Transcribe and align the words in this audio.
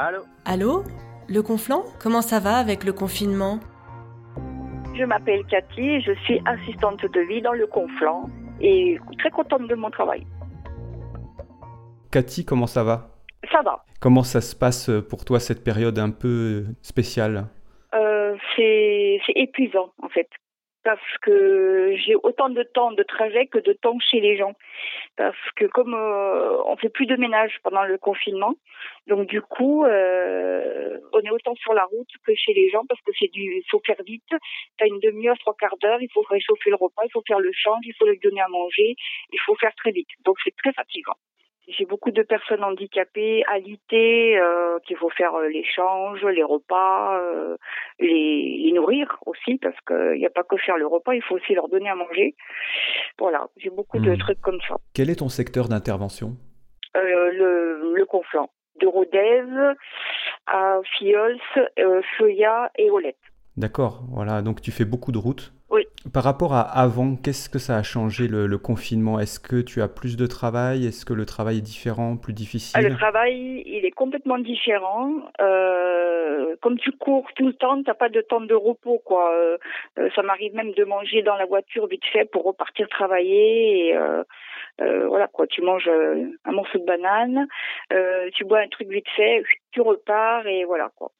Allô 0.00 0.22
Allô 0.44 0.84
Le 1.28 1.42
Conflant 1.42 1.82
Comment 2.00 2.22
ça 2.22 2.38
va 2.38 2.58
avec 2.58 2.84
le 2.84 2.92
confinement 2.92 3.58
Je 4.96 5.02
m'appelle 5.02 5.44
Cathy, 5.46 6.00
je 6.02 6.12
suis 6.24 6.40
assistante 6.46 7.04
de 7.04 7.20
vie 7.22 7.42
dans 7.42 7.52
le 7.52 7.66
Conflant 7.66 8.30
et 8.60 8.96
très 9.18 9.30
contente 9.30 9.66
de 9.66 9.74
mon 9.74 9.90
travail. 9.90 10.24
Cathy, 12.12 12.44
comment 12.44 12.68
ça 12.68 12.84
va 12.84 13.10
Ça 13.50 13.60
va. 13.62 13.84
Comment 14.00 14.22
ça 14.22 14.40
se 14.40 14.54
passe 14.54 14.88
pour 15.10 15.24
toi 15.24 15.40
cette 15.40 15.64
période 15.64 15.98
un 15.98 16.10
peu 16.10 16.66
spéciale? 16.80 17.48
Euh, 17.92 18.36
c'est 18.54 19.18
c'est 19.26 19.32
épuisant 19.34 19.90
en 20.00 20.08
fait 20.10 20.28
parce 20.96 21.18
que 21.20 21.94
j'ai 21.96 22.14
autant 22.14 22.48
de 22.48 22.62
temps 22.62 22.92
de 22.92 23.02
trajet 23.02 23.46
que 23.46 23.58
de 23.58 23.74
temps 23.74 23.98
chez 23.98 24.20
les 24.20 24.38
gens. 24.38 24.54
Parce 25.16 25.36
que 25.56 25.66
comme 25.66 25.94
euh, 25.94 26.62
on 26.64 26.76
fait 26.76 26.88
plus 26.88 27.06
de 27.06 27.16
ménage 27.16 27.58
pendant 27.62 27.84
le 27.84 27.98
confinement 27.98 28.54
donc 29.06 29.26
du 29.26 29.42
coup 29.42 29.84
euh, 29.84 30.98
on 31.12 31.20
est 31.20 31.30
autant 31.30 31.54
sur 31.56 31.74
la 31.74 31.84
route 31.84 32.08
que 32.24 32.34
chez 32.34 32.54
les 32.54 32.70
gens 32.70 32.84
parce 32.88 33.00
que 33.02 33.12
c'est 33.18 33.30
du 33.32 33.62
faut 33.70 33.82
faire 33.84 34.02
vite. 34.06 34.32
T'as 34.78 34.86
une 34.86 35.00
demi-heure 35.00 35.38
trois 35.38 35.54
quarts 35.54 35.76
d'heure 35.82 36.00
il 36.00 36.10
faut 36.12 36.22
réchauffer 36.22 36.70
le 36.70 36.76
repas 36.76 37.02
il 37.04 37.12
faut 37.12 37.24
faire 37.26 37.40
le 37.40 37.50
change 37.52 37.84
il 37.84 37.94
faut 37.98 38.06
lui 38.06 38.18
donner 38.18 38.40
à 38.40 38.48
manger 38.48 38.96
il 39.32 39.40
faut 39.40 39.56
faire 39.56 39.74
très 39.76 39.90
vite. 39.90 40.08
Donc 40.24 40.36
c'est 40.42 40.56
très 40.56 40.72
fatigant 40.72 41.16
j'ai 41.68 41.84
beaucoup 41.84 42.10
de 42.10 42.22
personnes 42.22 42.64
handicapées, 42.64 43.44
alitées, 43.46 44.38
euh, 44.38 44.78
qu'il 44.86 44.96
faut 44.96 45.10
faire 45.10 45.34
euh, 45.34 45.48
l'échange, 45.48 46.24
les 46.24 46.42
repas, 46.42 47.18
euh, 47.20 47.56
les, 48.00 48.60
les 48.64 48.72
nourrir 48.72 49.18
aussi, 49.26 49.58
parce 49.58 49.78
qu'il 49.86 50.18
n'y 50.18 50.26
a 50.26 50.30
pas 50.30 50.44
que 50.44 50.56
faire 50.56 50.76
le 50.78 50.86
repas, 50.86 51.14
il 51.14 51.22
faut 51.22 51.36
aussi 51.36 51.54
leur 51.54 51.68
donner 51.68 51.90
à 51.90 51.94
manger. 51.94 52.34
Voilà, 53.18 53.46
j'ai 53.58 53.70
beaucoup 53.70 53.98
de 53.98 54.14
Hmm. 54.14 54.18
trucs 54.18 54.40
comme 54.40 54.60
ça. 54.66 54.76
Quel 54.94 55.10
est 55.10 55.16
ton 55.16 55.28
secteur 55.28 55.68
d'intervention? 55.68 56.36
Euh, 56.96 57.30
le, 57.32 57.94
le 57.94 58.04
conflant 58.06 58.50
de 58.80 58.86
Rodez 58.86 59.42
à 60.46 60.80
Fiols, 60.96 61.38
Feuillat 62.16 62.70
et 62.78 62.90
Olette. 62.90 63.16
D'accord, 63.56 64.04
voilà, 64.10 64.40
donc 64.40 64.60
tu 64.62 64.70
fais 64.70 64.84
beaucoup 64.84 65.12
de 65.12 65.18
routes. 65.18 65.52
Oui. 65.70 65.86
Par 66.14 66.24
rapport 66.24 66.54
à 66.54 66.62
avant, 66.62 67.16
qu'est-ce 67.16 67.50
que 67.50 67.58
ça 67.58 67.76
a 67.76 67.82
changé 67.82 68.26
le, 68.26 68.46
le 68.46 68.58
confinement? 68.58 69.20
Est-ce 69.20 69.38
que 69.38 69.60
tu 69.60 69.82
as 69.82 69.88
plus 69.88 70.16
de 70.16 70.26
travail? 70.26 70.86
Est-ce 70.86 71.04
que 71.04 71.12
le 71.12 71.26
travail 71.26 71.58
est 71.58 71.62
différent, 71.62 72.16
plus 72.16 72.32
difficile? 72.32 72.74
Ah, 72.78 72.88
Le 72.88 72.94
travail, 72.94 73.62
il 73.66 73.84
est 73.84 73.90
complètement 73.90 74.38
différent. 74.38 75.10
Euh, 75.42 76.56
comme 76.62 76.78
tu 76.78 76.92
cours 76.92 77.26
tout 77.36 77.46
le 77.46 77.52
temps, 77.52 77.82
t'as 77.82 77.94
pas 77.94 78.08
de 78.08 78.22
temps 78.22 78.40
de 78.40 78.54
repos, 78.54 79.02
quoi. 79.04 79.30
Euh, 79.34 79.58
euh, 79.98 80.08
ça 80.16 80.22
m'arrive 80.22 80.54
même 80.54 80.72
de 80.72 80.84
manger 80.84 81.22
dans 81.22 81.36
la 81.36 81.44
voiture 81.44 81.86
vite 81.86 82.06
fait 82.12 82.24
pour 82.24 82.44
repartir 82.44 82.88
travailler. 82.88 83.88
Et, 83.88 83.96
euh, 83.96 84.22
voilà, 85.08 85.28
quoi. 85.28 85.46
Tu 85.46 85.62
manges 85.62 85.88
euh, 85.88 86.26
un 86.44 86.52
morceau 86.52 86.78
de 86.78 86.84
banane, 86.84 87.46
euh, 87.92 88.28
tu 88.34 88.44
bois 88.44 88.60
un 88.60 88.68
truc 88.68 88.88
vite 88.88 89.08
fait, 89.16 89.42
tu 89.72 89.80
repars 89.80 90.46
et 90.46 90.64
voilà, 90.64 90.90
quoi. 90.96 91.10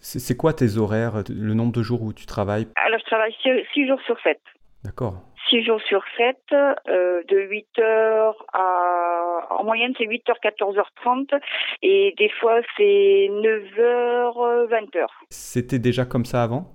C'est 0.00 0.36
quoi 0.36 0.52
tes 0.52 0.78
horaires, 0.78 1.22
le 1.28 1.54
nombre 1.54 1.72
de 1.72 1.82
jours 1.82 2.02
où 2.02 2.12
tu 2.12 2.26
travailles? 2.26 2.66
Alors, 2.76 2.98
je 2.98 3.04
travaille 3.04 3.34
six, 3.42 3.50
six 3.74 3.86
jours 3.86 4.00
sur 4.02 4.18
7. 4.20 4.38
D'accord. 4.84 5.22
6 5.50 5.64
jours 5.64 5.80
sur 5.82 6.02
7, 6.16 6.36
euh, 6.52 7.22
de 7.28 7.36
8h 7.36 8.34
à... 8.52 9.46
En 9.50 9.64
moyenne, 9.64 9.92
c'est 9.98 10.04
8h, 10.04 10.34
14h30. 10.42 11.38
Et 11.82 12.14
des 12.16 12.30
fois, 12.40 12.60
c'est 12.76 13.28
9h, 13.30 14.68
20h. 14.68 15.06
C'était 15.28 15.78
déjà 15.78 16.04
comme 16.04 16.24
ça 16.24 16.42
avant? 16.42 16.66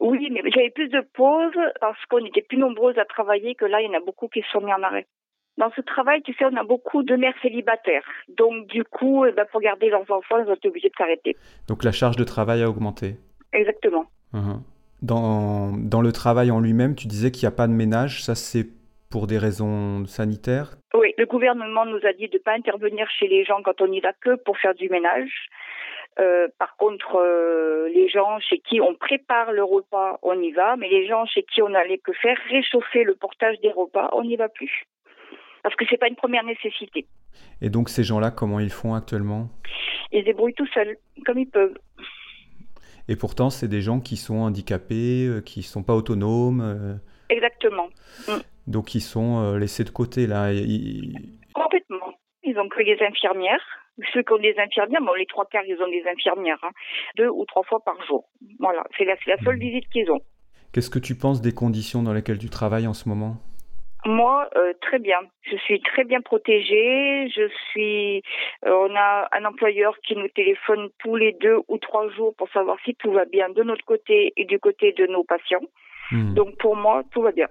Oui, 0.00 0.28
mais 0.30 0.42
j'avais 0.50 0.70
plus 0.70 0.88
de 0.88 1.00
pauses 1.14 1.58
parce 1.80 2.02
qu'on 2.06 2.24
était 2.24 2.42
plus 2.42 2.58
nombreuses 2.58 2.98
à 2.98 3.04
travailler 3.04 3.54
que 3.54 3.64
là, 3.64 3.80
il 3.80 3.86
y 3.86 3.90
en 3.90 3.98
a 3.98 4.04
beaucoup 4.04 4.28
qui 4.28 4.42
se 4.42 4.48
sont 4.48 4.60
mis 4.60 4.72
en 4.72 4.82
arrêt. 4.82 5.06
Dans 5.58 5.70
ce 5.74 5.80
travail, 5.80 6.22
tu 6.22 6.34
sais, 6.34 6.44
on 6.44 6.56
a 6.56 6.64
beaucoup 6.64 7.02
de 7.02 7.16
mères 7.16 7.34
célibataires. 7.40 8.04
Donc, 8.28 8.66
du 8.66 8.84
coup, 8.84 9.24
eh 9.24 9.32
ben, 9.32 9.46
pour 9.50 9.60
garder 9.60 9.88
leurs 9.88 10.10
enfants, 10.10 10.38
ils 10.38 10.50
ont 10.50 10.54
été 10.54 10.68
obligés 10.68 10.88
de 10.88 10.94
s'arrêter. 10.96 11.36
Donc 11.66 11.82
la 11.82 11.92
charge 11.92 12.16
de 12.16 12.24
travail 12.24 12.62
a 12.62 12.68
augmenté. 12.68 13.16
Exactement. 13.52 14.06
Mhm. 14.32 14.62
Dans, 15.02 15.72
dans 15.76 16.02
le 16.02 16.12
travail 16.12 16.50
en 16.50 16.60
lui-même, 16.60 16.94
tu 16.94 17.06
disais 17.06 17.30
qu'il 17.30 17.46
n'y 17.46 17.52
a 17.52 17.56
pas 17.56 17.66
de 17.66 17.72
ménage, 17.72 18.22
ça 18.22 18.34
c'est 18.34 18.66
pour 19.10 19.26
des 19.26 19.38
raisons 19.38 20.04
sanitaires? 20.06 20.76
Oui, 20.94 21.14
le 21.16 21.26
gouvernement 21.26 21.86
nous 21.86 22.04
a 22.04 22.12
dit 22.12 22.28
de 22.28 22.36
ne 22.36 22.42
pas 22.42 22.52
intervenir 22.52 23.08
chez 23.10 23.28
les 23.28 23.44
gens 23.44 23.62
quand 23.62 23.80
on 23.80 23.90
y 23.90 24.00
va 24.00 24.12
que 24.12 24.36
pour 24.36 24.58
faire 24.58 24.74
du 24.74 24.88
ménage. 24.88 25.30
Euh, 26.18 26.48
par 26.58 26.76
contre, 26.76 27.16
euh, 27.16 27.88
les 27.90 28.08
gens 28.08 28.38
chez 28.40 28.58
qui 28.58 28.80
on 28.80 28.94
prépare 28.94 29.52
le 29.52 29.62
repas, 29.62 30.18
on 30.22 30.40
y 30.40 30.50
va, 30.50 30.76
mais 30.76 30.88
les 30.88 31.06
gens 31.06 31.26
chez 31.26 31.42
qui 31.42 31.60
on 31.60 31.74
allait 31.74 31.98
que 31.98 32.12
faire 32.12 32.38
réchauffer 32.50 33.04
le 33.04 33.14
portage 33.14 33.60
des 33.60 33.70
repas, 33.70 34.08
on 34.12 34.24
n'y 34.24 34.36
va 34.36 34.48
plus. 34.48 34.84
Parce 35.66 35.74
que 35.74 35.84
c'est 35.90 35.96
pas 35.98 36.06
une 36.06 36.14
première 36.14 36.44
nécessité. 36.44 37.06
Et 37.60 37.70
donc 37.70 37.88
ces 37.88 38.04
gens-là, 38.04 38.30
comment 38.30 38.60
ils 38.60 38.70
font 38.70 38.94
actuellement? 38.94 39.48
Ils 40.12 40.20
se 40.20 40.24
débrouillent 40.26 40.54
tout 40.54 40.68
seuls, 40.72 40.96
comme 41.24 41.40
ils 41.40 41.48
peuvent. 41.50 41.76
Et 43.08 43.16
pourtant, 43.16 43.50
c'est 43.50 43.66
des 43.66 43.80
gens 43.80 43.98
qui 43.98 44.16
sont 44.16 44.36
handicapés, 44.36 45.26
euh, 45.26 45.40
qui 45.40 45.64
sont 45.64 45.82
pas 45.82 45.94
autonomes, 45.96 46.60
euh, 46.60 46.94
Exactement. 47.30 47.88
donc 48.68 48.84
qui 48.86 49.00
sont 49.00 49.40
euh, 49.42 49.58
laissés 49.58 49.82
de 49.82 49.90
côté 49.90 50.28
là. 50.28 50.52
Ils- 50.52 51.36
Complètement. 51.52 52.14
Ils 52.44 52.56
ont 52.60 52.68
que 52.68 52.80
les 52.84 52.96
infirmières. 53.04 53.58
Ceux 54.12 54.22
qui 54.22 54.32
ont 54.34 54.38
des 54.38 54.54
infirmières, 54.58 55.00
bon, 55.02 55.14
les 55.14 55.26
trois 55.26 55.46
quarts, 55.46 55.64
ils 55.66 55.82
ont 55.82 55.90
des 55.90 56.04
infirmières, 56.08 56.60
hein, 56.62 56.70
deux 57.16 57.28
ou 57.28 57.44
trois 57.44 57.64
fois 57.64 57.80
par 57.84 57.96
jour. 58.06 58.28
Voilà, 58.60 58.84
c'est 58.96 59.04
la, 59.04 59.16
c'est 59.24 59.30
la 59.30 59.38
seule 59.42 59.58
visite 59.58 59.88
qu'ils 59.88 60.08
ont. 60.12 60.20
Qu'est-ce 60.72 60.90
que 60.90 61.00
tu 61.00 61.16
penses 61.16 61.40
des 61.40 61.52
conditions 61.52 62.04
dans 62.04 62.12
lesquelles 62.12 62.38
tu 62.38 62.50
travailles 62.50 62.86
en 62.86 62.94
ce 62.94 63.08
moment? 63.08 63.38
Moi, 64.06 64.48
euh, 64.56 64.72
très 64.80 64.98
bien. 65.00 65.18
Je 65.42 65.56
suis 65.56 65.80
très 65.80 66.04
bien 66.04 66.20
protégée. 66.20 67.28
Je 67.28 67.48
suis. 67.70 68.22
euh, 68.64 68.88
on 68.88 68.94
a 68.94 69.28
un 69.32 69.44
employeur 69.44 69.98
qui 70.06 70.14
nous 70.16 70.28
téléphone 70.28 70.88
tous 71.00 71.16
les 71.16 71.32
deux 71.32 71.58
ou 71.68 71.78
trois 71.78 72.08
jours 72.10 72.34
pour 72.36 72.48
savoir 72.50 72.78
si 72.84 72.94
tout 72.94 73.10
va 73.10 73.24
bien 73.24 73.48
de 73.50 73.62
notre 73.64 73.84
côté 73.84 74.32
et 74.36 74.44
du 74.44 74.58
côté 74.60 74.92
de 74.92 75.06
nos 75.06 75.24
patients. 75.24 75.66
Hmm. 76.12 76.34
Donc 76.34 76.56
pour 76.58 76.76
moi, 76.76 77.02
tout 77.12 77.20
va 77.20 77.32
bien. 77.32 77.48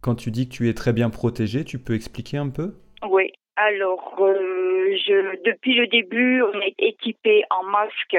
Quand 0.00 0.14
tu 0.14 0.30
dis 0.30 0.48
que 0.48 0.54
tu 0.54 0.68
es 0.68 0.74
très 0.74 0.92
bien 0.92 1.10
protégé, 1.10 1.64
tu 1.64 1.78
peux 1.80 1.94
expliquer 1.94 2.36
un 2.36 2.50
peu? 2.50 2.74
Oui. 3.08 3.32
Alors, 3.56 4.14
euh, 4.20 4.96
je, 5.04 5.42
depuis 5.42 5.74
le 5.74 5.88
début, 5.88 6.42
on 6.42 6.60
est 6.60 6.76
équipé 6.78 7.42
en 7.50 7.64
masque, 7.64 8.16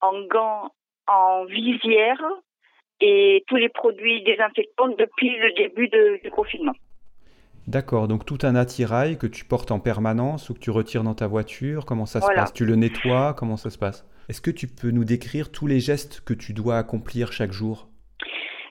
en 0.00 0.22
gants, 0.22 0.72
en 1.06 1.44
visière 1.44 2.20
et 3.00 3.44
tous 3.46 3.56
les 3.56 3.68
produits 3.68 4.24
désinfectants 4.24 4.88
depuis 4.88 5.36
le 5.36 5.52
début 5.52 5.88
de- 5.88 6.20
du 6.24 6.30
confinement. 6.32 6.72
D'accord, 7.68 8.08
donc 8.08 8.24
tout 8.26 8.38
un 8.42 8.56
attirail 8.56 9.18
que 9.18 9.26
tu 9.26 9.44
portes 9.44 9.70
en 9.70 9.78
permanence 9.78 10.50
ou 10.50 10.54
que 10.54 10.58
tu 10.58 10.70
retires 10.70 11.04
dans 11.04 11.14
ta 11.14 11.26
voiture, 11.28 11.86
comment 11.86 12.06
ça 12.06 12.18
Voilà. 12.18 12.34
se 12.34 12.40
passe? 12.40 12.52
Tu 12.52 12.64
le 12.64 12.74
nettoies, 12.74 13.34
comment 13.38 13.56
ça 13.56 13.70
se 13.70 13.78
passe? 13.78 14.04
Est-ce 14.28 14.40
que 14.40 14.50
tu 14.50 14.66
peux 14.66 14.90
nous 14.90 15.04
décrire 15.04 15.52
tous 15.52 15.66
les 15.66 15.78
gestes 15.80 16.22
que 16.24 16.34
tu 16.34 16.52
dois 16.52 16.76
accomplir 16.76 17.32
chaque 17.32 17.52
jour? 17.52 17.88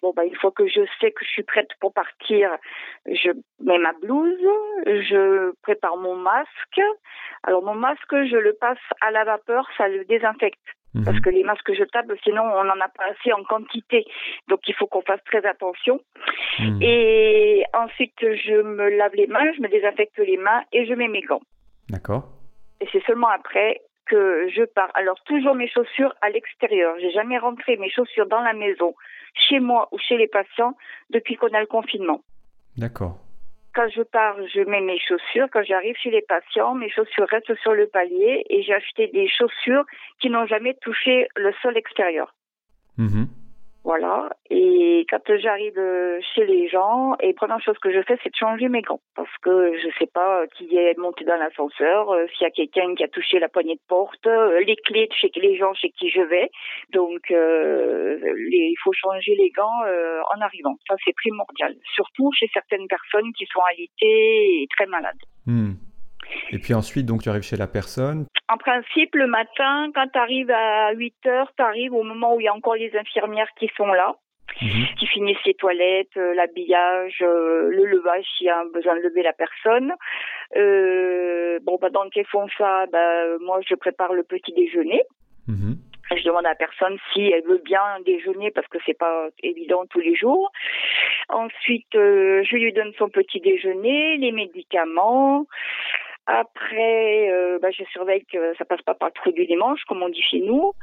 Bon, 0.02 0.14
bah, 0.16 0.26
une 0.26 0.36
fois 0.36 0.52
que 0.52 0.68
je 0.68 0.82
sais 1.00 1.12
que 1.12 1.24
je 1.24 1.30
suis 1.30 1.44
prête 1.44 1.70
pour 1.80 1.94
partir, 1.94 2.50
je 3.06 3.30
mets 3.64 3.78
ma 3.78 3.94
blouse, 4.02 4.36
je 4.86 5.54
prépare 5.62 5.96
mon 5.98 6.16
masque. 6.16 6.82
Alors, 7.44 7.64
mon 7.64 7.76
masque, 7.76 8.10
je 8.12 8.36
le 8.36 8.54
passe 8.60 8.80
à 9.02 9.12
la 9.12 9.24
vapeur, 9.24 9.68
ça 9.78 9.88
le 9.88 10.04
désinfecte. 10.06 10.60
Mhm. 10.94 11.06
Parce 11.06 11.20
que 11.22 11.30
les 11.30 11.44
masques 11.44 11.74
jetables, 11.74 12.18
sinon, 12.24 12.44
on 12.44 12.64
n'en 12.64 12.80
a 12.80 12.90
pas 12.90 13.06
assez 13.06 13.32
en 13.32 13.44
quantité. 13.44 14.06
Donc, 14.50 14.60
il 14.68 14.74
faut 14.76 14.88
qu'on 14.88 15.02
fasse 15.02 15.24
très 15.26 15.46
attention. 15.46 16.02
Hmm. 16.60 16.80
Et 16.82 17.64
ensuite, 17.74 18.20
je 18.20 18.62
me 18.62 18.90
lave 18.98 19.16
les 19.16 19.28
mains, 19.28 19.54
je 19.56 19.62
me 19.62 19.70
désinfecte 19.70 20.18
les 20.18 20.38
mains 20.38 20.64
et 20.74 20.86
je 20.86 20.94
mets 20.94 21.08
mes 21.08 21.22
gants. 21.22 21.42
D'accord. 21.90 22.28
Et 22.82 22.88
c'est 22.92 23.04
seulement 23.06 23.30
après 23.30 23.82
que 24.06 24.50
je 24.50 24.64
pars. 24.64 24.92
Alors, 24.96 25.18
toujours 25.24 25.56
mes 25.56 25.70
chaussures 25.70 26.14
à 26.22 26.30
l'extérieur. 26.30 26.96
J'ai 27.00 27.12
jamais 27.12 27.38
rentré 27.38 27.78
mes 27.78 27.90
chaussures 27.90 28.28
dans 28.28 28.42
la 28.42 28.54
maison, 28.54 28.94
chez 29.34 29.60
moi 29.60 29.88
ou 29.94 29.98
chez 29.98 30.18
les 30.18 30.28
patients, 30.28 30.76
depuis 31.10 31.36
qu'on 31.36 31.54
a 31.54 31.62
le 31.62 31.68
confinement. 31.68 32.22
D'accord. 32.78 33.18
Quand 33.74 33.88
je 33.90 34.02
pars, 34.02 34.36
je 34.54 34.62
mets 34.62 34.82
mes 34.82 35.00
chaussures. 35.00 35.48
Quand 35.52 35.64
j'arrive 35.64 35.96
chez 35.96 36.12
les 36.12 36.22
patients, 36.22 36.76
mes 36.76 36.90
chaussures 36.90 37.28
restent 37.30 37.56
sur 37.62 37.74
le 37.74 37.88
palier 37.88 38.46
et 38.50 38.64
j'ai 38.64 38.74
acheté 38.74 39.08
des 39.08 39.30
chaussures 39.30 39.86
qui 40.20 40.30
n'ont 40.30 40.46
jamais 40.46 40.76
touché 40.82 41.28
le 41.38 41.54
sol 41.62 41.78
extérieur. 41.78 42.36
Mhm. 42.98 43.28
Voilà. 43.84 44.30
Et 44.52 45.06
quand 45.10 45.22
j'arrive 45.38 45.78
euh, 45.78 46.20
chez 46.36 46.46
les 46.46 46.70
gens, 46.70 47.16
et 47.20 47.34
première 47.34 47.62
chose 47.62 47.78
que 47.80 47.92
je 47.92 48.02
fais, 48.04 48.18
c'est 48.24 48.30
de 48.30 48.36
changer 48.36 48.70
mes 48.70 48.82
gants. 48.82 49.02
Parce 49.16 49.36
que 49.42 49.74
je 49.80 49.88
sais 49.98 50.08
pas 50.14 50.46
qui 50.56 50.78
est 50.78 50.98
monté 50.98 51.26
dans 51.26 51.36
l'ascenseur, 51.36 52.12
euh, 52.12 52.28
s'il 52.28 52.44
y 52.44 52.46
a 52.46 52.52
quelqu'un 52.52 52.94
qui 52.94 53.04
a 53.04 53.08
touché 53.08 53.40
la 53.40 53.50
poignée 53.50 53.76
de 53.76 53.82
porte, 53.88 54.28
euh, 54.28 54.60
les 54.62 54.76
clés 54.76 55.08
de 55.08 55.14
chez 55.14 55.32
les 55.36 55.58
gens 55.58 55.74
chez 55.74 55.90
qui 55.90 56.10
je 56.10 56.22
vais. 56.22 56.52
Donc, 56.94 57.32
euh, 57.32 58.20
il 58.52 58.76
faut 58.84 58.94
changer 58.94 59.36
les 59.36 59.50
gants 59.50 59.84
euh, 59.88 60.20
en 60.36 60.42
arrivant. 60.42 60.76
Ça, 60.88 60.96
c'est 61.04 61.16
primordial. 61.16 61.76
Surtout 61.96 62.30
chez 62.38 62.50
certaines 62.54 62.88
personnes 62.88 63.32
qui 63.36 63.46
sont 63.52 63.62
alitées 63.72 64.62
et 64.62 64.68
très 64.78 64.86
malades. 64.86 65.16
Hmm. 65.48 65.74
Et 66.52 66.60
puis 66.60 66.74
ensuite, 66.74 67.06
donc 67.06 67.22
tu 67.22 67.30
arrives 67.30 67.44
chez 67.44 67.58
la 67.58 67.68
personne. 67.68 68.26
En 68.50 68.58
principe, 68.58 69.16
le 69.16 69.28
matin, 69.28 69.92
quand 69.96 70.08
tu 70.12 70.20
arrives 70.20 70.52
à 70.52 70.92
8 70.94 71.16
heures, 71.28 71.52
tu 71.56 71.64
arrives 71.64 71.94
au 71.94 72.04
moment 72.04 72.36
où 72.36 72.40
il 72.42 72.44
y 72.44 72.48
a 72.48 72.54
encore 72.54 72.76
les 72.76 72.96
infirmières 72.98 73.50
qui 73.58 73.70
sont 73.78 73.88
là. 73.88 74.16
Mhm. 74.62 74.86
qui 75.00 75.08
finissent 75.08 75.44
les 75.46 75.54
toilettes, 75.54 76.18
euh, 76.18 76.34
l'habillage, 76.34 77.20
euh, 77.22 77.70
le 77.70 77.86
levage 77.86 78.26
s'il 78.38 78.48
y 78.48 78.50
a 78.50 78.64
besoin 78.74 78.96
de 78.96 79.02
lever 79.02 79.24
la 79.24 79.34
personne. 79.34 79.94
Euh, 80.56 81.60
bon, 81.64 81.78
bah, 81.82 81.90
dans 81.90 82.04
le 82.04 82.24
font 82.26 82.48
ça, 82.58 82.86
bah, 82.92 83.38
moi 83.40 83.60
je 83.68 83.76
prépare 83.76 84.14
le 84.14 84.24
petit 84.24 84.52
déjeuner. 84.54 85.04
Mhm. 85.48 85.78
Je 86.16 86.24
demande 86.26 86.46
à 86.46 86.50
la 86.50 86.56
personne 86.56 86.98
si 87.14 87.22
elle 87.32 87.44
veut 87.44 87.62
bien 87.64 87.82
déjeuner 88.06 88.52
parce 88.52 88.68
que 88.68 88.78
c'est 88.86 88.98
pas 88.98 89.30
évident 89.42 89.86
tous 89.90 90.02
les 90.02 90.16
jours. 90.16 90.52
Ensuite, 91.30 91.88
je 91.94 92.56
lui 92.56 92.74
donne 92.74 92.92
son 92.98 93.08
petit 93.08 93.40
déjeuner, 93.40 94.18
les 94.18 94.34
médicaments. 94.34 95.48
Après, 96.28 97.32
euh, 97.32 97.58
bah, 97.60 97.70
je 97.72 97.84
surveille 97.86 98.24
que 98.26 98.56
ça 98.58 98.66
passe 98.66 98.82
pas 98.84 98.94
par 98.94 99.10
le 99.10 99.14
trou 99.14 99.32
du 99.32 99.46
dimanche, 99.46 99.84
comme 99.88 100.04
on 100.04 100.10
dit 100.10 100.22
chez 100.22 100.40
nous. 100.40 100.74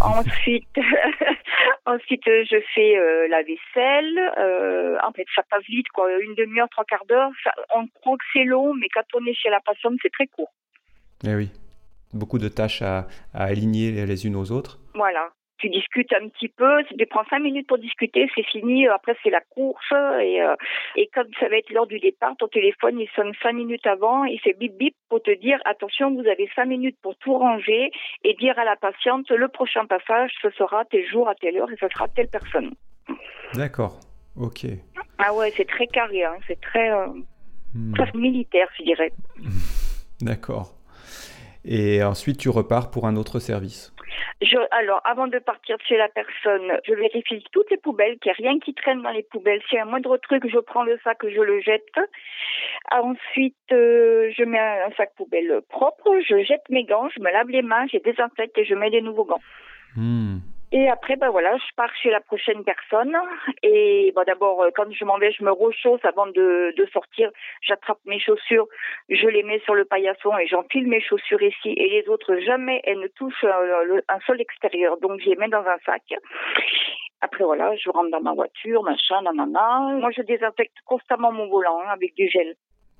Ensuite, 0.00 0.66
ensuite 1.86 2.24
je 2.24 2.60
fais 2.74 2.96
euh, 2.96 3.28
la 3.28 3.42
vaisselle. 3.42 4.18
Euh, 4.38 4.98
en 5.06 5.12
fait, 5.12 5.26
ça 5.34 5.42
passe 5.48 5.64
vite, 5.68 5.88
quoi. 5.94 6.10
Une 6.20 6.34
demi-heure, 6.34 6.68
trois 6.70 6.84
quarts 6.84 7.06
d'heure. 7.06 7.30
On 7.74 7.86
croit 7.86 8.16
que 8.16 8.24
c'est 8.32 8.44
long, 8.44 8.74
mais 8.74 8.88
quand 8.92 9.04
on 9.14 9.24
est 9.26 9.34
chez 9.34 9.50
la 9.50 9.60
patiente, 9.60 9.94
c'est 10.02 10.12
très 10.12 10.26
court. 10.26 10.52
Eh 11.24 11.34
oui. 11.34 11.50
Beaucoup 12.12 12.38
de 12.38 12.48
tâches 12.48 12.82
à, 12.82 13.06
à 13.34 13.44
aligner 13.44 14.06
les 14.06 14.26
unes 14.26 14.36
aux 14.36 14.50
autres. 14.50 14.78
Voilà. 14.94 15.30
Tu 15.58 15.68
discutes 15.68 16.12
un 16.12 16.28
petit 16.28 16.48
peu, 16.48 16.82
tu 16.84 17.06
prends 17.06 17.24
cinq 17.28 17.40
minutes 17.40 17.66
pour 17.66 17.78
discuter, 17.78 18.28
c'est 18.34 18.44
fini. 18.46 18.86
Après, 18.88 19.16
c'est 19.22 19.30
la 19.30 19.40
course. 19.40 19.92
Et, 20.20 20.40
euh, 20.40 20.54
et 20.96 21.08
quand 21.14 21.24
ça 21.40 21.48
va 21.48 21.56
être 21.56 21.70
l'heure 21.70 21.86
du 21.86 21.98
départ, 21.98 22.34
ton 22.38 22.48
téléphone, 22.48 22.98
il 23.00 23.08
sonne 23.14 23.32
cinq 23.42 23.52
minutes 23.52 23.86
avant. 23.86 24.24
Il 24.24 24.38
fait 24.40 24.54
bip 24.54 24.76
bip 24.78 24.94
pour 25.08 25.22
te 25.22 25.30
dire, 25.38 25.58
attention, 25.64 26.14
vous 26.14 26.26
avez 26.26 26.48
cinq 26.54 26.66
minutes 26.66 26.96
pour 27.02 27.16
tout 27.16 27.36
ranger 27.36 27.90
et 28.24 28.34
dire 28.34 28.58
à 28.58 28.64
la 28.64 28.76
patiente, 28.76 29.30
le 29.30 29.48
prochain 29.48 29.84
passage, 29.86 30.30
ce 30.42 30.50
sera 30.50 30.84
tel 30.86 31.06
jour 31.06 31.28
à 31.28 31.34
telle 31.34 31.56
heure 31.56 31.70
et 31.70 31.76
ce 31.80 31.88
sera 31.88 32.08
telle 32.08 32.28
personne. 32.28 32.74
D'accord. 33.54 33.98
Ok. 34.36 34.66
Ah 35.18 35.34
ouais, 35.34 35.52
c'est 35.56 35.66
très 35.68 35.86
carré, 35.88 36.24
hein. 36.24 36.36
c'est 36.46 36.60
très, 36.60 36.90
euh, 36.90 37.06
Hmm. 37.74 37.92
presque 37.92 38.14
militaire, 38.14 38.66
je 38.78 38.82
dirais. 38.84 39.12
D'accord. 40.22 40.72
Et 41.64 42.02
ensuite, 42.02 42.38
tu 42.38 42.48
repars 42.48 42.90
pour 42.90 43.06
un 43.06 43.14
autre 43.16 43.40
service. 43.40 43.92
Je, 44.40 44.56
alors, 44.70 45.00
avant 45.04 45.26
de 45.26 45.38
partir 45.38 45.76
chez 45.86 45.96
la 45.96 46.08
personne, 46.08 46.72
je 46.84 46.94
vérifie 46.94 47.44
toutes 47.52 47.70
les 47.70 47.76
poubelles, 47.76 48.18
qu'il 48.18 48.32
n'y 48.38 48.46
a 48.46 48.50
rien 48.50 48.58
qui 48.58 48.74
traîne 48.74 49.02
dans 49.02 49.10
les 49.10 49.22
poubelles. 49.22 49.60
S'il 49.68 49.76
y 49.76 49.80
a 49.80 49.82
un 49.82 49.86
moindre 49.86 50.16
truc, 50.18 50.48
je 50.48 50.58
prends 50.58 50.84
le 50.84 50.98
sac, 51.04 51.18
je 51.22 51.40
le 51.40 51.60
jette. 51.60 51.82
Ensuite, 52.92 53.56
euh, 53.72 54.30
je 54.36 54.44
mets 54.44 54.58
un 54.58 54.90
sac 54.96 55.14
poubelle 55.16 55.60
propre, 55.68 56.20
je 56.26 56.42
jette 56.44 56.68
mes 56.70 56.84
gants, 56.84 57.08
je 57.08 57.20
me 57.20 57.30
lave 57.30 57.48
les 57.48 57.62
mains, 57.62 57.86
je 57.92 57.98
désinfecte 57.98 58.56
et 58.58 58.64
je 58.64 58.74
mets 58.74 58.90
des 58.90 59.02
nouveaux 59.02 59.24
gants. 59.24 59.42
Hmm. 59.96 60.38
Et 60.70 60.88
après, 60.88 61.16
ben 61.16 61.30
voilà, 61.30 61.56
je 61.56 61.74
pars 61.76 61.94
chez 62.02 62.10
la 62.10 62.20
prochaine 62.20 62.62
personne. 62.62 63.16
Et 63.62 64.12
bon, 64.14 64.22
d'abord, 64.26 64.62
euh, 64.62 64.70
quand 64.74 64.90
je 64.92 65.04
m'en 65.04 65.18
vais, 65.18 65.32
je 65.32 65.42
me 65.42 65.50
rechausse 65.50 66.04
avant 66.04 66.26
de, 66.26 66.74
de 66.76 66.86
sortir. 66.92 67.30
J'attrape 67.62 68.00
mes 68.04 68.20
chaussures, 68.20 68.66
je 69.08 69.26
les 69.28 69.42
mets 69.42 69.60
sur 69.60 69.74
le 69.74 69.86
paillasson 69.86 70.36
et 70.36 70.46
j'enfile 70.46 70.86
mes 70.86 71.00
chaussures 71.00 71.42
ici. 71.42 71.70
Et 71.70 71.88
les 71.88 72.08
autres, 72.08 72.36
jamais 72.38 72.80
elles 72.84 73.00
ne 73.00 73.08
touchent 73.08 73.44
euh, 73.44 74.00
un 74.08 74.20
sol 74.26 74.40
extérieur. 74.40 74.98
Donc, 74.98 75.20
je 75.20 75.30
les 75.30 75.36
mets 75.36 75.48
dans 75.48 75.64
un 75.64 75.78
sac. 75.86 76.02
Après, 77.20 77.44
voilà, 77.44 77.74
je 77.76 77.88
rentre 77.90 78.10
dans 78.10 78.20
ma 78.20 78.34
voiture, 78.34 78.82
machin, 78.82 79.22
nanana. 79.22 79.96
Moi, 79.98 80.10
je 80.16 80.22
désinfecte 80.22 80.76
constamment 80.84 81.32
mon 81.32 81.48
volant 81.48 81.80
hein, 81.80 81.90
avec 81.90 82.14
du 82.14 82.28
gel. 82.28 82.54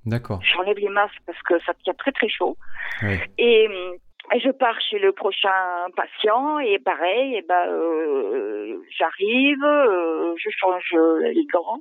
D'accord. 0.07 0.41
J'enlève 0.43 0.79
les 0.79 0.89
masques 0.89 1.21
parce 1.27 1.41
que 1.43 1.59
ça 1.61 1.75
tient 1.85 1.95
très, 1.95 2.13
très 2.13 2.29
chaud. 2.29 2.57
Ouais. 3.03 3.21
Et 3.37 3.69
hum, 3.69 3.99
et 4.33 4.41
je 4.41 4.51
pars 4.51 4.81
chez 4.81 4.99
le 4.99 5.13
prochain 5.13 5.87
patient 5.97 6.59
et 6.59 6.79
pareil, 6.79 7.37
et 7.37 7.43
ben 7.43 7.67
euh, 7.69 8.79
j'arrive, 8.97 9.65
euh, 9.65 10.35
je 10.37 10.51
change 10.51 10.95
les 11.23 11.47
gants. 11.47 11.81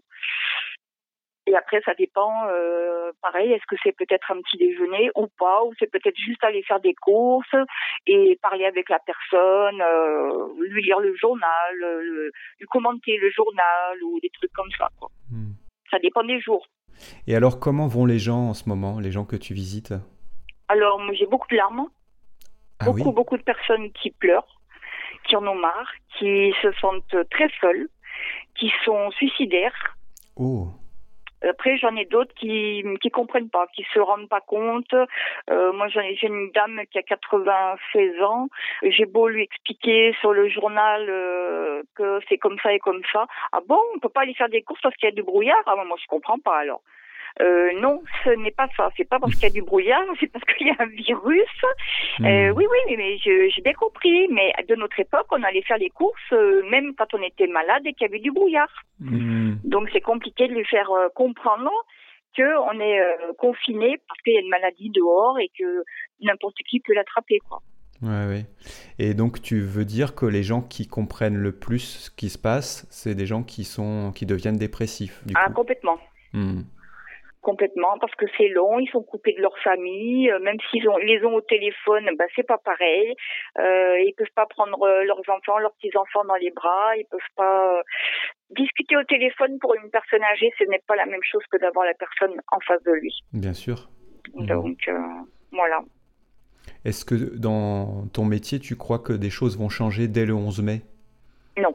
Et 1.49 1.55
après, 1.55 1.81
ça 1.85 1.93
dépend, 1.93 2.45
euh, 2.49 3.13
pareil, 3.21 3.53
est-ce 3.53 3.65
que 3.69 3.77
c'est 3.81 3.95
peut-être 3.95 4.31
un 4.31 4.41
petit 4.41 4.57
déjeuner 4.57 5.09
ou 5.15 5.27
pas, 5.39 5.63
ou 5.63 5.71
c'est 5.79 5.89
peut-être 5.89 6.17
juste 6.17 6.43
aller 6.43 6.61
faire 6.63 6.81
des 6.81 6.93
courses 6.93 7.55
et 8.05 8.37
parler 8.41 8.65
avec 8.65 8.89
la 8.89 8.99
personne, 8.99 9.81
euh, 9.81 10.47
lui 10.67 10.83
lire 10.83 10.99
le 10.99 11.15
journal, 11.15 11.75
le- 11.75 12.31
lui 12.59 12.67
commenter 12.67 13.15
le 13.15 13.29
journal 13.29 14.03
ou 14.03 14.19
des 14.19 14.29
trucs 14.29 14.51
comme 14.51 14.69
ça. 14.77 14.89
Quoi. 14.99 15.09
Hmm. 15.31 15.53
Ça 15.89 15.99
dépend 15.99 16.23
des 16.25 16.41
jours. 16.41 16.67
Et 17.27 17.35
alors, 17.35 17.61
comment 17.61 17.87
vont 17.87 18.05
les 18.05 18.19
gens 18.19 18.49
en 18.49 18.53
ce 18.53 18.67
moment, 18.67 18.99
les 18.99 19.11
gens 19.11 19.23
que 19.23 19.37
tu 19.37 19.53
visites? 19.53 19.93
Alors, 20.67 20.99
j'ai 21.13 21.27
beaucoup 21.27 21.47
de 21.47 21.55
larmes. 21.55 21.87
Ah 22.79 22.85
beaucoup, 22.85 23.09
oui 23.09 23.13
beaucoup 23.13 23.37
de 23.37 23.43
personnes 23.43 23.91
qui 23.91 24.11
pleurent, 24.11 24.59
qui 25.27 25.35
en 25.35 25.45
ont 25.47 25.55
marre, 25.55 25.91
qui 26.17 26.53
se 26.61 26.71
sentent 26.73 27.15
très 27.29 27.49
seules, 27.59 27.87
qui 28.55 28.71
sont 28.85 29.11
suicidaires. 29.11 29.95
Oh, 30.35 30.67
Après, 31.47 31.77
j'en 31.77 31.95
ai 31.95 32.05
d'autres 32.05 32.33
qui 32.35 32.83
qui 33.01 33.09
comprennent 33.09 33.49
pas, 33.49 33.67
qui 33.75 33.85
se 33.93 33.99
rendent 33.99 34.29
pas 34.29 34.41
compte. 34.41 34.93
Euh, 35.49 35.73
moi, 35.73 35.87
j'ai 35.87 36.27
une 36.27 36.51
dame 36.51 36.81
qui 36.91 36.97
a 36.99 37.03
96 37.03 38.21
ans. 38.21 38.47
J'ai 38.83 39.05
beau 39.05 39.27
lui 39.27 39.43
expliquer 39.43 40.15
sur 40.19 40.33
le 40.33 40.47
journal 40.49 41.05
euh, 41.09 41.83
que 41.95 42.19
c'est 42.29 42.37
comme 42.37 42.57
ça 42.61 42.73
et 42.73 42.79
comme 42.79 43.01
ça. 43.11 43.25
Ah 43.51 43.61
bon, 43.67 43.79
on 43.95 43.99
peut 43.99 44.09
pas 44.09 44.21
aller 44.21 44.35
faire 44.35 44.49
des 44.49 44.61
courses 44.61 44.81
parce 44.81 44.95
qu'il 44.95 45.09
y 45.09 45.11
a 45.11 45.15
du 45.15 45.23
brouillard? 45.23 45.63
Ah 45.65 45.75
moi, 45.75 45.97
je 45.99 46.07
comprends 46.07 46.39
pas 46.39 46.59
alors. 46.59 46.81
Euh, 47.41 47.69
non, 47.79 48.01
ce 48.23 48.29
n'est 48.31 48.51
pas 48.51 48.67
ça. 48.75 48.89
C'est 48.97 49.07
pas 49.07 49.19
parce 49.19 49.33
qu'il 49.35 49.43
y 49.43 49.51
a 49.51 49.53
du 49.53 49.61
brouillard, 49.61 50.03
c'est 50.19 50.27
parce 50.31 50.43
qu'il 50.45 50.67
y 50.67 50.71
a 50.71 50.75
un 50.79 50.87
virus. 50.87 51.41
Euh, 52.21 52.51
Hmm. 52.51 52.57
oui, 52.57 52.65
oui, 52.69 52.95
mais, 52.97 53.17
j'ai 53.19 53.61
bien 53.63 53.73
compris. 53.73 54.27
Mais 54.29 54.51
de 54.67 54.75
notre 54.75 54.99
époque, 54.99 55.27
on 55.31 55.43
allait 55.43 55.61
faire 55.61 55.77
les 55.77 55.89
courses 55.91 56.19
euh, 56.33 56.63
même 56.69 56.95
quand 56.95 57.13
on 57.13 57.21
était 57.21 57.47
malade 57.47 57.83
et 57.85 57.93
qu'il 57.93 58.07
y 58.07 58.09
avait 58.09 58.19
du 58.19 58.31
brouillard. 58.31 58.71
Hmm. 58.99 59.55
Donc 59.63 59.89
c'est 59.93 60.01
compliqué 60.01 60.47
de 60.47 60.53
lui 60.53 60.65
faire 60.65 60.89
euh, 60.91 61.09
comprendre 61.13 61.69
que 62.35 62.57
on 62.71 62.79
est 62.79 62.99
euh, 62.99 63.33
confiné 63.37 63.97
parce 64.07 64.19
qu'il 64.21 64.33
y 64.33 64.37
a 64.37 64.41
une 64.41 64.49
maladie 64.49 64.89
dehors 64.89 65.37
et 65.39 65.49
que 65.57 65.83
n'importe 66.21 66.57
qui 66.69 66.79
peut 66.79 66.93
l'attraper. 66.93 67.39
Quoi. 67.47 67.61
Ouais, 68.01 68.27
ouais. 68.27 68.45
Et 68.99 69.13
donc, 69.15 69.41
tu 69.41 69.59
veux 69.59 69.85
dire 69.85 70.13
que 70.15 70.25
les 70.25 70.43
gens 70.43 70.61
qui 70.61 70.87
comprennent 70.87 71.37
le 71.37 71.51
plus 71.51 71.79
ce 71.79 72.09
qui 72.11 72.29
se 72.29 72.37
passe, 72.37 72.85
c'est 72.91 73.15
des 73.15 73.25
gens 73.25 73.41
qui 73.43 73.63
sont, 73.63 74.11
qui 74.15 74.25
deviennent 74.27 74.57
dépressifs, 74.57 75.25
du 75.25 75.33
Ah, 75.35 75.47
coup? 75.47 75.53
complètement. 75.53 75.97
Hmm. 76.33 76.61
Complètement, 77.41 77.97
parce 77.99 78.13
que 78.15 78.25
c'est 78.37 78.49
long, 78.49 78.79
ils 78.79 78.89
sont 78.89 79.03
coupés 79.03 79.33
de 79.33 79.41
leur 79.41 79.57
famille, 79.59 80.29
euh, 80.31 80.39
même 80.39 80.57
s'ils 80.69 80.89
ont, 80.89 80.97
les 80.97 81.23
ont 81.23 81.35
au 81.35 81.41
téléphone, 81.41 82.09
bah, 82.17 82.25
c'est 82.35 82.45
pas 82.45 82.57
pareil. 82.57 83.13
Euh, 83.59 83.99
ils 84.01 84.13
peuvent 84.17 84.27
pas 84.35 84.47
prendre 84.47 84.81
euh, 84.83 85.03
leurs 85.03 85.21
enfants, 85.29 85.59
leurs 85.59 85.73
petits-enfants 85.75 86.25
dans 86.25 86.35
les 86.35 86.51
bras, 86.51 86.97
ils 86.97 87.05
peuvent 87.05 87.19
pas 87.35 87.81
discuter 88.49 88.97
au 88.97 89.03
téléphone 89.03 89.59
pour 89.59 89.75
une 89.75 89.89
personne 89.91 90.23
âgée, 90.23 90.51
ce 90.57 90.63
n'est 90.65 90.81
pas 90.87 90.95
la 90.95 91.05
même 91.05 91.23
chose 91.23 91.43
que 91.51 91.57
d'avoir 91.57 91.85
la 91.85 91.93
personne 91.93 92.39
en 92.51 92.59
face 92.61 92.81
de 92.83 92.91
lui. 92.91 93.13
Bien 93.33 93.53
sûr. 93.53 93.89
Donc, 94.35 94.87
euh, 94.87 94.97
voilà. 95.51 95.81
Est-ce 96.85 97.05
que 97.05 97.15
dans 97.37 98.07
ton 98.13 98.25
métier, 98.25 98.59
tu 98.59 98.75
crois 98.75 98.99
que 98.99 99.13
des 99.13 99.29
choses 99.29 99.57
vont 99.57 99.69
changer 99.69 100.07
dès 100.07 100.25
le 100.25 100.33
11 100.33 100.61
mai? 100.61 100.81
Non. 101.57 101.73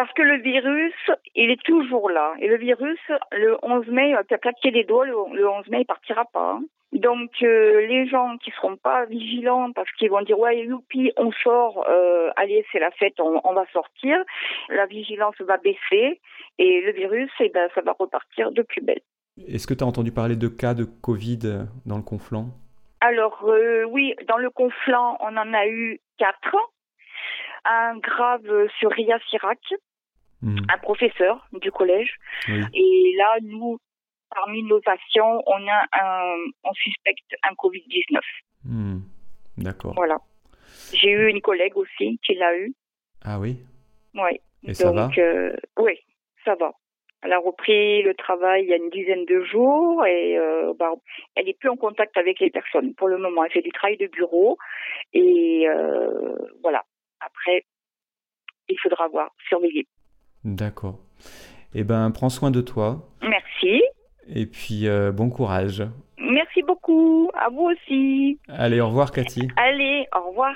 Parce 0.00 0.14
que 0.14 0.22
le 0.22 0.38
virus, 0.40 0.94
il 1.34 1.50
est 1.50 1.62
toujours 1.62 2.08
là. 2.08 2.32
Et 2.40 2.48
le 2.48 2.56
virus, 2.56 2.98
le 3.32 3.58
11 3.62 3.86
mai, 3.88 4.14
tu 4.28 4.32
as 4.34 4.38
claqué 4.38 4.70
les 4.70 4.84
doigts, 4.84 5.04
le, 5.04 5.12
le 5.34 5.46
11 5.46 5.68
mai, 5.68 5.80
il 5.80 5.84
partira 5.84 6.24
pas. 6.32 6.52
hein. 6.52 6.62
Donc, 6.92 7.30
euh, 7.42 7.86
les 7.86 8.08
gens 8.08 8.38
qui 8.38 8.50
seront 8.52 8.78
pas 8.78 9.04
vigilants 9.04 9.72
parce 9.72 9.90
qu'ils 9.98 10.08
vont 10.08 10.22
dire, 10.22 10.38
ouais, 10.38 10.64
youpi, 10.64 11.12
on 11.18 11.30
sort, 11.32 11.84
euh, 11.90 12.30
allez, 12.36 12.64
c'est 12.72 12.78
la 12.78 12.90
fête, 12.92 13.20
on, 13.20 13.42
on 13.44 13.52
va 13.52 13.66
sortir, 13.74 14.16
la 14.70 14.86
vigilance 14.86 15.34
va 15.40 15.58
baisser 15.58 16.18
et 16.58 16.80
le 16.80 16.92
virus, 16.92 17.30
eh 17.38 17.50
ben, 17.50 17.68
ça 17.74 17.82
va 17.82 17.92
repartir 17.92 18.52
de 18.52 18.62
plus 18.62 18.80
belle. 18.80 19.02
Est-ce 19.48 19.66
que 19.66 19.74
tu 19.74 19.84
as 19.84 19.86
entendu 19.86 20.12
parler 20.12 20.36
de 20.36 20.48
cas 20.48 20.72
de 20.72 20.84
Covid 20.84 21.40
dans 21.84 21.98
le 21.98 22.02
Conflent? 22.02 22.46
Alors, 23.02 23.44
euh, 23.44 23.84
oui, 23.84 24.14
dans 24.28 24.38
le 24.38 24.48
Conflent, 24.48 25.16
on 25.20 25.36
en 25.36 25.52
a 25.52 25.66
eu 25.66 26.00
quatre. 26.16 26.56
Un 27.66 27.98
grave 27.98 28.68
sur 28.78 28.90
Ria 28.90 29.18
Sirac, 29.28 29.58
Hmm. 30.42 30.56
un 30.72 30.78
professeur 30.78 31.46
du 31.52 31.70
collège. 31.70 32.16
Oui. 32.48 32.62
Et 32.72 33.14
là, 33.18 33.36
nous, 33.42 33.78
parmi 34.34 34.62
nos 34.62 34.80
patients, 34.80 35.42
on 35.46 35.68
a 35.68 35.86
un, 35.92 36.36
on 36.64 36.72
suspecte 36.72 37.34
un 37.42 37.52
Covid-19. 37.54 38.20
Hmm. 38.64 38.98
D'accord. 39.58 39.94
Voilà. 39.94 40.18
J'ai 40.94 41.10
eu 41.10 41.28
une 41.28 41.40
collègue 41.42 41.76
aussi 41.76 42.18
qui 42.24 42.34
l'a 42.34 42.56
eu. 42.56 42.72
Ah 43.22 43.38
oui? 43.38 43.58
Oui. 44.14 44.40
Et 44.64 44.74
ça 44.74 44.92
va? 44.92 45.10
euh, 45.18 45.56
oui, 45.78 45.98
ça 46.44 46.54
va. 46.54 46.72
Elle 47.22 47.34
a 47.34 47.38
repris 47.38 48.02
le 48.02 48.14
travail 48.14 48.62
il 48.64 48.70
y 48.70 48.72
a 48.72 48.76
une 48.76 48.88
dizaine 48.88 49.26
de 49.26 49.42
jours 49.42 50.06
et 50.06 50.38
euh, 50.38 50.72
bah, 50.78 50.92
elle 51.34 51.48
est 51.50 51.58
plus 51.58 51.68
en 51.68 51.76
contact 51.76 52.16
avec 52.16 52.40
les 52.40 52.50
personnes 52.50 52.94
pour 52.94 53.08
le 53.08 53.18
moment. 53.18 53.44
Elle 53.44 53.52
fait 53.52 53.60
du 53.62 53.72
travail 53.72 53.98
de 53.98 54.06
bureau 54.06 54.56
et 55.12 55.68
euh, 55.68 56.34
voilà. 56.62 56.82
Après, 57.20 57.66
il 58.68 58.78
faudra 58.80 59.08
voir, 59.08 59.34
surveiller. 59.48 59.86
D'accord. 60.44 60.98
Eh 61.74 61.84
ben, 61.84 62.10
prends 62.10 62.30
soin 62.30 62.50
de 62.50 62.60
toi 62.60 63.08
Merci. 63.22 63.82
et 64.28 64.46
puis 64.46 64.88
euh, 64.88 65.12
bon 65.12 65.30
courage. 65.30 65.82
Merci 66.18 66.62
beaucoup. 66.62 67.30
À 67.34 67.48
vous 67.50 67.68
aussi. 67.70 68.38
Allez, 68.48 68.80
au 68.80 68.88
revoir 68.88 69.12
Cathy. 69.12 69.48
Allez, 69.56 70.06
au 70.16 70.28
revoir. 70.30 70.54